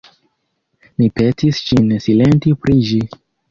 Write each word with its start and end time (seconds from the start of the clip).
Mi 1.01 1.09
petis 1.19 1.61
ŝin 1.69 1.93
silenti 2.07 2.57
pri 2.65 2.79
ĝi. 2.91 3.01